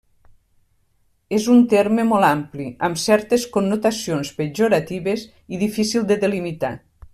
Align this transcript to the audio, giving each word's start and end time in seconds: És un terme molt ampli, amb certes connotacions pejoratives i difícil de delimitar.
És 1.39 1.49
un 1.55 1.59
terme 1.73 2.05
molt 2.13 2.27
ampli, 2.29 2.65
amb 2.89 3.01
certes 3.03 3.45
connotacions 3.59 4.33
pejoratives 4.41 5.29
i 5.57 5.63
difícil 5.67 6.11
de 6.15 6.21
delimitar. 6.27 6.75